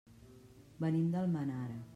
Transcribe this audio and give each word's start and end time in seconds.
Venim 0.85 1.05
d'Almenara. 1.17 1.81